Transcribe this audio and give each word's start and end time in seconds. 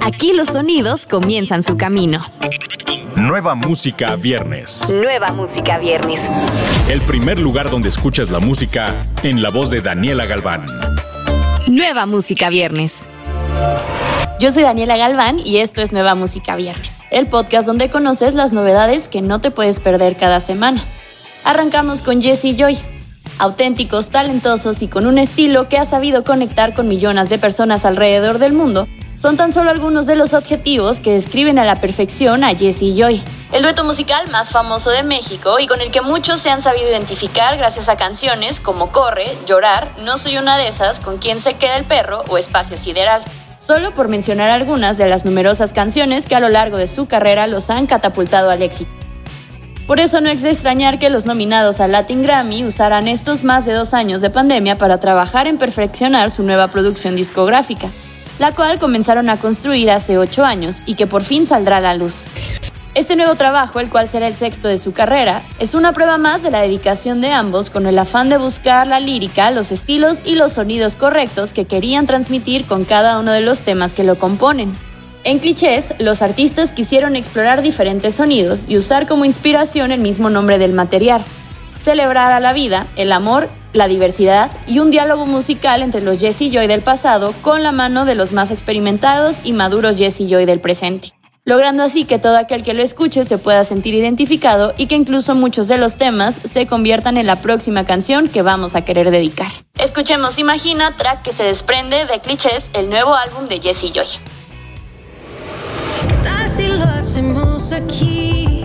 Aquí 0.00 0.32
los 0.32 0.48
sonidos 0.48 1.06
comienzan 1.06 1.62
su 1.62 1.76
camino. 1.76 2.24
Nueva 3.16 3.54
música 3.54 4.16
viernes. 4.16 4.88
Nueva 4.94 5.28
música 5.28 5.78
viernes. 5.78 6.20
El 6.88 7.00
primer 7.02 7.38
lugar 7.38 7.70
donde 7.70 7.88
escuchas 7.88 8.30
la 8.30 8.38
música 8.38 8.94
en 9.22 9.42
la 9.42 9.50
voz 9.50 9.70
de 9.70 9.80
Daniela 9.80 10.26
Galván. 10.26 10.66
Nueva 11.66 12.06
música 12.06 12.48
viernes. 12.48 13.08
Yo 14.40 14.52
soy 14.52 14.62
Daniela 14.62 14.96
Galván 14.96 15.38
y 15.40 15.58
esto 15.58 15.82
es 15.82 15.90
Nueva 15.92 16.14
Música 16.14 16.54
Viernes, 16.54 17.00
el 17.10 17.26
podcast 17.26 17.66
donde 17.66 17.90
conoces 17.90 18.34
las 18.34 18.52
novedades 18.52 19.08
que 19.08 19.20
no 19.20 19.40
te 19.40 19.50
puedes 19.50 19.80
perder 19.80 20.16
cada 20.16 20.38
semana. 20.38 20.84
Arrancamos 21.42 22.02
con 22.02 22.22
Jesse 22.22 22.56
Joy. 22.56 22.78
Auténticos, 23.40 24.10
talentosos 24.10 24.80
y 24.82 24.88
con 24.88 25.06
un 25.06 25.18
estilo 25.18 25.68
que 25.68 25.76
ha 25.76 25.84
sabido 25.84 26.22
conectar 26.22 26.74
con 26.74 26.86
millones 26.86 27.28
de 27.28 27.38
personas 27.38 27.84
alrededor 27.84 28.38
del 28.38 28.52
mundo, 28.52 28.86
son 29.18 29.36
tan 29.36 29.52
solo 29.52 29.70
algunos 29.70 30.06
de 30.06 30.14
los 30.14 30.32
objetivos 30.32 31.00
que 31.00 31.12
describen 31.12 31.58
a 31.58 31.64
la 31.64 31.80
perfección 31.80 32.44
a 32.44 32.54
Jesse 32.54 32.94
Joy. 32.96 33.20
El 33.50 33.62
dueto 33.62 33.82
musical 33.82 34.30
más 34.30 34.50
famoso 34.50 34.90
de 34.90 35.02
México 35.02 35.58
y 35.58 35.66
con 35.66 35.80
el 35.80 35.90
que 35.90 36.02
muchos 36.02 36.40
se 36.40 36.50
han 36.50 36.62
sabido 36.62 36.88
identificar 36.88 37.56
gracias 37.56 37.88
a 37.88 37.96
canciones 37.96 38.60
como 38.60 38.92
Corre, 38.92 39.26
Llorar, 39.44 39.90
No 40.04 40.18
soy 40.18 40.38
una 40.38 40.56
de 40.56 40.68
esas, 40.68 41.00
Con 41.00 41.18
quién 41.18 41.40
se 41.40 41.54
queda 41.54 41.76
el 41.76 41.84
perro 41.84 42.22
o 42.28 42.38
Espacio 42.38 42.78
Sideral 42.78 43.22
solo 43.60 43.92
por 43.92 44.08
mencionar 44.08 44.48
algunas 44.48 44.96
de 44.96 45.08
las 45.10 45.26
numerosas 45.26 45.74
canciones 45.74 46.24
que 46.24 46.34
a 46.34 46.40
lo 46.40 46.48
largo 46.48 46.78
de 46.78 46.86
su 46.86 47.06
carrera 47.06 47.46
los 47.46 47.68
han 47.68 47.86
catapultado 47.86 48.48
al 48.48 48.62
éxito. 48.62 48.90
Por 49.86 50.00
eso 50.00 50.22
no 50.22 50.30
es 50.30 50.40
de 50.40 50.50
extrañar 50.52 50.98
que 50.98 51.10
los 51.10 51.26
nominados 51.26 51.80
al 51.80 51.92
Latin 51.92 52.22
Grammy 52.22 52.64
usaran 52.64 53.08
estos 53.08 53.44
más 53.44 53.66
de 53.66 53.74
dos 53.74 53.92
años 53.92 54.22
de 54.22 54.30
pandemia 54.30 54.78
para 54.78 55.00
trabajar 55.00 55.46
en 55.46 55.58
perfeccionar 55.58 56.30
su 56.30 56.44
nueva 56.44 56.68
producción 56.68 57.14
discográfica, 57.14 57.88
la 58.38 58.54
cual 58.54 58.78
comenzaron 58.78 59.28
a 59.28 59.36
construir 59.36 59.90
hace 59.90 60.18
ocho 60.18 60.44
años 60.44 60.82
y 60.86 60.94
que 60.94 61.06
por 61.06 61.22
fin 61.22 61.46
saldrá 61.46 61.78
a 61.78 61.80
la 61.80 61.94
luz. 61.94 62.24
Este 62.94 63.14
nuevo 63.14 63.36
trabajo, 63.36 63.78
el 63.80 63.90
cual 63.90 64.08
será 64.08 64.26
el 64.26 64.34
sexto 64.34 64.66
de 64.66 64.78
su 64.78 64.92
carrera, 64.92 65.42
es 65.60 65.74
una 65.74 65.92
prueba 65.92 66.18
más 66.18 66.42
de 66.42 66.50
la 66.50 66.62
dedicación 66.62 67.20
de 67.20 67.30
ambos 67.30 67.70
con 67.70 67.86
el 67.86 67.98
afán 67.98 68.28
de 68.28 68.38
buscar 68.38 68.86
la 68.86 68.98
lírica, 68.98 69.50
los 69.50 69.70
estilos 69.70 70.18
y 70.24 70.34
los 70.34 70.52
sonidos 70.52 70.96
correctos 70.96 71.52
que 71.52 71.64
querían 71.64 72.06
transmitir 72.06 72.64
con 72.64 72.84
cada 72.84 73.20
uno 73.20 73.32
de 73.32 73.40
los 73.40 73.60
temas 73.60 73.92
que 73.92 74.04
lo 74.04 74.18
componen. 74.18 74.76
En 75.22 75.38
clichés, 75.38 75.94
los 75.98 76.22
artistas 76.22 76.72
quisieron 76.72 77.14
explorar 77.14 77.62
diferentes 77.62 78.14
sonidos 78.14 78.64
y 78.66 78.78
usar 78.78 79.06
como 79.06 79.24
inspiración 79.24 79.92
el 79.92 80.00
mismo 80.00 80.30
nombre 80.30 80.58
del 80.58 80.72
material. 80.72 81.22
Celebrar 81.88 82.32
a 82.32 82.40
la 82.40 82.52
vida, 82.52 82.86
el 82.96 83.12
amor, 83.12 83.48
la 83.72 83.88
diversidad 83.88 84.50
y 84.66 84.80
un 84.80 84.90
diálogo 84.90 85.24
musical 85.24 85.80
entre 85.80 86.02
los 86.02 86.20
Jesse 86.20 86.52
Joy 86.52 86.66
del 86.66 86.82
pasado 86.82 87.32
con 87.40 87.62
la 87.62 87.72
mano 87.72 88.04
de 88.04 88.14
los 88.14 88.32
más 88.32 88.50
experimentados 88.50 89.38
y 89.42 89.54
maduros 89.54 89.96
Jesse 89.96 90.28
Joy 90.28 90.44
del 90.44 90.60
presente 90.60 91.14
logrando 91.46 91.82
así 91.82 92.04
que 92.04 92.18
todo 92.18 92.36
aquel 92.36 92.62
que 92.62 92.74
lo 92.74 92.82
escuche 92.82 93.24
se 93.24 93.38
pueda 93.38 93.64
sentir 93.64 93.94
identificado 93.94 94.74
y 94.76 94.84
que 94.84 94.96
incluso 94.96 95.34
muchos 95.34 95.66
de 95.66 95.78
los 95.78 95.96
temas 95.96 96.38
se 96.44 96.66
conviertan 96.66 97.16
en 97.16 97.24
la 97.24 97.36
próxima 97.40 97.86
canción 97.86 98.28
que 98.28 98.42
vamos 98.42 98.74
a 98.74 98.82
querer 98.82 99.10
dedicar. 99.10 99.50
Escuchemos 99.78 100.38
Imagina, 100.38 100.94
track 100.94 101.22
que 101.22 101.32
se 101.32 101.44
desprende 101.44 102.04
de 102.04 102.20
Clichés, 102.20 102.70
el 102.74 102.90
nuevo 102.90 103.14
álbum 103.14 103.48
de 103.48 103.62
Jessie 103.62 103.92
Joy. 103.94 104.08
Lo 106.66 106.84
hacemos 106.84 107.72
aquí, 107.72 108.57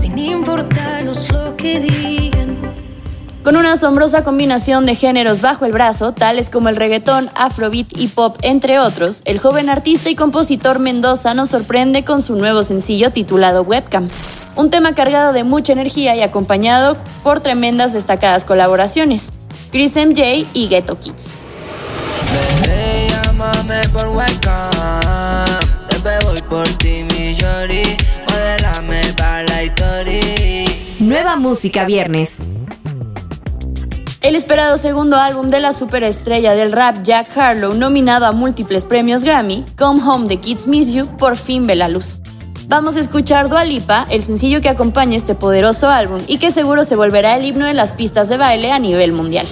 sin 0.00 0.18
importarnos 0.18 1.30
lo 1.30 1.56
que 1.56 1.80
digan. 1.80 2.58
Con 3.42 3.56
una 3.56 3.72
asombrosa 3.72 4.24
combinación 4.24 4.86
de 4.86 4.94
géneros 4.94 5.40
bajo 5.40 5.66
el 5.66 5.72
brazo, 5.72 6.12
tales 6.12 6.48
como 6.48 6.68
el 6.68 6.76
reggaetón, 6.76 7.30
afrobeat 7.34 7.88
y 7.96 8.08
pop, 8.08 8.38
entre 8.42 8.78
otros, 8.78 9.22
el 9.26 9.38
joven 9.38 9.68
artista 9.68 10.08
y 10.08 10.14
compositor 10.14 10.78
Mendoza 10.78 11.34
nos 11.34 11.50
sorprende 11.50 12.04
con 12.04 12.22
su 12.22 12.36
nuevo 12.36 12.62
sencillo 12.62 13.10
titulado 13.10 13.62
Webcam. 13.62 14.08
Un 14.56 14.70
tema 14.70 14.94
cargado 14.94 15.32
de 15.32 15.44
mucha 15.44 15.72
energía 15.72 16.16
y 16.16 16.22
acompañado 16.22 16.96
por 17.22 17.40
tremendas 17.40 17.92
destacadas 17.92 18.44
colaboraciones, 18.44 19.30
Chris 19.70 19.94
MJ 19.94 20.46
y 20.54 20.68
Ghetto 20.68 20.98
Kids. 20.98 21.24
Nueva 31.24 31.40
música 31.40 31.86
viernes. 31.86 32.36
El 34.20 34.36
esperado 34.36 34.76
segundo 34.76 35.16
álbum 35.16 35.48
de 35.48 35.58
la 35.58 35.72
superestrella 35.72 36.52
del 36.52 36.70
rap 36.70 37.02
Jack 37.02 37.34
Harlow, 37.34 37.72
nominado 37.72 38.26
a 38.26 38.32
múltiples 38.32 38.84
premios 38.84 39.24
Grammy, 39.24 39.64
Come 39.78 40.02
Home 40.02 40.28
the 40.28 40.36
Kids 40.36 40.66
Miss 40.66 40.92
You, 40.92 41.06
por 41.16 41.38
fin 41.38 41.66
ve 41.66 41.76
la 41.76 41.88
luz. 41.88 42.20
Vamos 42.66 42.96
a 42.96 43.00
escuchar 43.00 43.48
Dua 43.48 43.64
Lipa, 43.64 44.06
el 44.10 44.20
sencillo 44.20 44.60
que 44.60 44.68
acompaña 44.68 45.16
este 45.16 45.34
poderoso 45.34 45.88
álbum 45.88 46.20
y 46.26 46.36
que 46.36 46.50
seguro 46.50 46.84
se 46.84 46.94
volverá 46.94 47.38
el 47.38 47.46
himno 47.46 47.64
de 47.64 47.72
las 47.72 47.94
pistas 47.94 48.28
de 48.28 48.36
baile 48.36 48.70
a 48.70 48.78
nivel 48.78 49.12
mundial. 49.12 49.46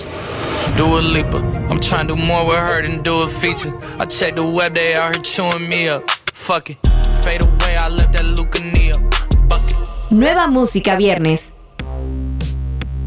Dua 0.76 1.00
Lipa, 1.00 1.38
I'm 1.70 1.80
trying 1.80 2.06
to 2.06 2.14
do 2.14 2.16
more 2.16 2.44
with 2.44 2.58
her 2.58 2.82
than 2.82 3.02
do 3.02 3.22
a 3.22 3.28
feature. 3.28 3.72
I 3.98 4.04
check 4.04 4.34
the 4.34 4.42
web, 4.42 4.74
they 4.74 4.94
are 4.94 5.14
chewing 5.22 5.70
me 5.70 5.88
up. 5.88 6.02
Fuck 6.34 6.68
it, 6.68 6.76
fade 7.22 7.40
away, 7.40 7.78
I 7.80 7.88
left 7.88 8.12
that 8.12 8.26
Luca 8.36 8.62
Nueva 10.10 10.46
música 10.46 10.96
viernes. 10.96 11.54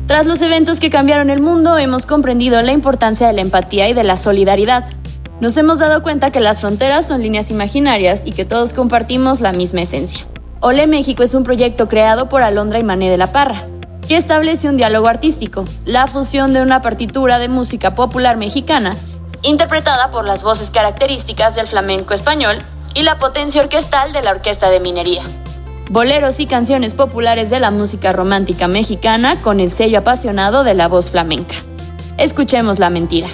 Tras 0.08 0.28
los 0.28 0.40
eventos 0.42 0.80
que 0.80 0.92
cambiaron 0.92 1.32
el 1.32 1.42
mundo, 1.42 1.80
hemos 1.80 2.06
comprendido 2.06 2.62
la 2.62 2.72
importancia 2.72 3.26
de 3.26 3.34
la 3.34 3.42
empatía 3.42 3.90
y 3.90 3.94
de 3.94 4.04
la 4.04 4.18
solidaridad. 4.18 4.86
Nos 5.40 5.58
hemos 5.58 5.80
dado 5.80 6.04
cuenta 6.04 6.32
que 6.32 6.40
las 6.40 6.62
fronteras 6.62 7.08
son 7.08 7.24
líneas 7.24 7.50
imaginarias 7.50 8.22
y 8.24 8.34
que 8.34 8.46
todos 8.46 8.72
compartimos 8.72 9.42
la 9.42 9.52
misma 9.52 9.82
esencia. 9.82 10.28
Ole 10.60 10.86
México 10.86 11.24
es 11.24 11.34
un 11.34 11.44
proyecto 11.44 11.88
creado 11.88 12.30
por 12.30 12.44
Alondra 12.44 12.78
y 12.78 12.84
Mané 12.84 13.10
de 13.10 13.18
la 13.18 13.32
Parra, 13.32 13.64
que 14.08 14.16
establece 14.16 14.70
un 14.70 14.78
diálogo 14.78 15.08
artístico, 15.08 15.66
la 15.86 16.06
fusión 16.06 16.54
de 16.54 16.62
una 16.62 16.84
partitura 16.84 17.40
de 17.40 17.48
música 17.48 17.96
popular 17.96 18.38
mexicana, 18.38 18.96
interpretada 19.42 20.12
por 20.12 20.24
las 20.26 20.44
voces 20.44 20.70
características 20.70 21.56
del 21.56 21.66
flamenco 21.66 22.14
español 22.14 22.60
y 22.94 23.02
la 23.02 23.18
potencia 23.18 23.60
orquestal 23.60 24.14
de 24.14 24.22
la 24.22 24.32
orquesta 24.32 24.70
de 24.70 24.80
minería 24.80 25.24
boleros 25.90 26.40
y 26.40 26.46
canciones 26.46 26.94
populares 26.94 27.50
de 27.50 27.60
la 27.60 27.72
música 27.72 28.14
romántica 28.14 28.68
mexicana 28.68 29.42
con 29.42 29.60
el 29.60 29.72
sello 29.72 30.00
apasionado 30.00 30.64
de 30.64 30.74
la 30.74 30.88
voz 30.88 31.10
flamenca. 31.10 31.56
Escuchemos 32.18 32.80
la 32.80 32.90
mentira. 32.90 33.28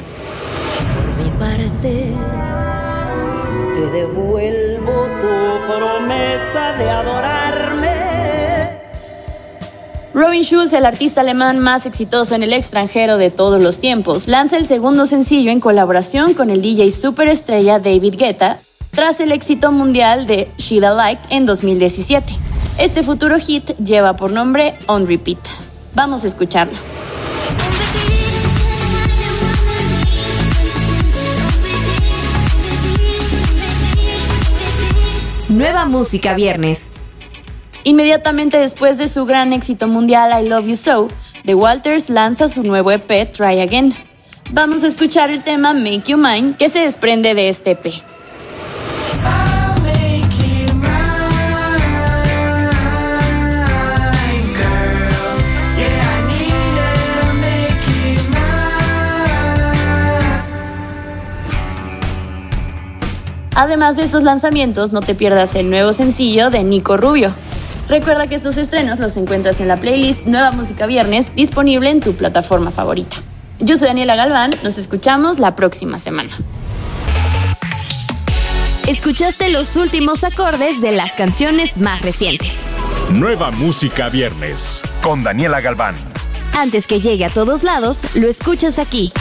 Por 0.96 1.24
mi 1.24 1.30
parte, 1.40 2.12
te 3.76 3.92
devuelvo 3.92 5.06
tu 5.22 5.74
promesa 5.74 6.74
de 6.78 6.90
adorarme. 6.90 7.42
Robin 10.14 10.44
Schulz, 10.44 10.74
el 10.74 10.86
artista 10.86 11.22
alemán 11.22 11.60
más 11.60 11.86
exitoso 11.86 12.36
en 12.36 12.44
el 12.44 12.52
extranjero 12.52 13.18
de 13.18 13.32
todos 13.32 13.62
los 13.62 13.80
tiempos, 13.80 14.28
lanza 14.28 14.58
el 14.58 14.66
segundo 14.66 15.06
sencillo 15.06 15.52
en 15.52 15.62
colaboración 15.62 16.34
con 16.34 16.50
el 16.50 16.62
DJ 16.62 16.92
superestrella 16.92 17.80
David 17.80 18.16
Guetta, 18.18 18.60
tras 18.92 19.20
el 19.20 19.32
éxito 19.32 19.72
mundial 19.72 20.28
de 20.28 20.52
Shida 20.58 20.92
Like 20.92 21.24
en 21.30 21.46
2017. 21.46 22.34
Este 22.78 23.04
futuro 23.04 23.40
hit 23.40 23.72
lleva 23.78 24.16
por 24.16 24.32
nombre 24.32 24.78
On 24.88 25.08
Repeat. 25.08 25.40
Vamos 25.94 26.24
a 26.24 26.28
escucharlo. 26.28 26.78
Nueva 35.50 35.86
música 35.86 36.34
viernes. 36.34 36.90
Inmediatamente 37.84 38.58
después 38.58 38.98
de 38.98 39.08
su 39.08 39.26
gran 39.26 39.54
éxito 39.54 39.88
mundial 39.88 40.32
I 40.42 40.48
Love 40.48 40.68
You 40.68 40.76
So, 40.76 41.08
The 41.46 41.56
Walters 41.56 42.10
lanza 42.10 42.48
su 42.48 42.64
nuevo 42.64 42.92
EP 42.92 43.32
Try 43.34 43.60
Again. 43.60 43.94
Vamos 44.52 44.84
a 44.84 44.88
escuchar 44.88 45.30
el 45.30 45.44
tema 45.44 45.74
Make 45.74 46.04
You 46.08 46.18
Mine 46.18 46.56
que 46.58 46.70
se 46.70 46.80
desprende 46.80 47.34
de 47.34 47.50
este 47.50 47.72
EP. 47.72 47.86
Además 63.62 63.96
de 63.96 64.02
estos 64.02 64.24
lanzamientos, 64.24 64.92
no 64.92 65.02
te 65.02 65.14
pierdas 65.14 65.54
el 65.54 65.70
nuevo 65.70 65.94
sencillo 65.94 66.50
de 66.50 66.64
Nico 66.64 66.98
Rubio. 66.98 67.32
Recuerda 67.88 68.26
que 68.26 68.34
estos 68.34 68.58
estrenos 68.58 68.98
los 68.98 69.16
encuentras 69.18 69.62
en 69.62 69.68
la 69.68 69.80
playlist 69.80 70.26
Nueva 70.26 70.52
Música 70.52 70.88
Viernes, 70.88 71.32
disponible 71.36 71.92
en 71.92 72.00
tu 72.00 72.16
plataforma 72.16 72.72
favorita. 72.72 73.18
Yo 73.60 73.78
soy 73.78 73.90
Daniela 73.90 74.16
Galván, 74.16 74.50
nos 74.64 74.80
escuchamos 74.80 75.38
la 75.38 75.56
próxima 75.56 76.00
semana. 76.00 76.32
Escuchaste 78.88 79.50
los 79.50 79.76
últimos 79.76 80.24
acordes 80.24 80.82
de 80.82 80.94
las 80.94 81.12
canciones 81.12 81.78
más 81.78 82.02
recientes. 82.02 82.56
Nueva 83.12 83.52
Música 83.52 84.10
Viernes, 84.10 84.82
con 85.04 85.24
Daniela 85.24 85.62
Galván. 85.62 85.94
Antes 86.58 86.88
que 86.88 87.00
llegue 87.00 87.26
a 87.26 87.30
todos 87.30 87.62
lados, 87.62 88.16
lo 88.16 88.28
escuchas 88.28 88.80
aquí. 88.80 89.14